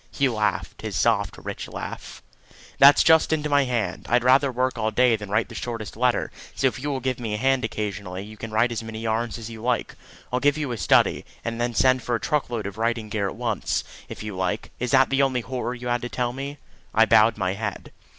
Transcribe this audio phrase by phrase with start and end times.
[0.09, 2.23] He laughed his soft, rich laugh.
[2.79, 4.07] "That's just into my hand.
[4.09, 7.19] I'd rather work all day than write the shortest letter; so if you will give
[7.19, 9.93] me a hand occasionally, you can write as many yarns as you like.
[10.33, 13.35] I'll give you a study, and send for a truck load of writing gear at
[13.35, 14.71] once, if you like.
[14.79, 16.57] Is that the only horror you had to tell me?"
[16.95, 17.91] I bowed my head.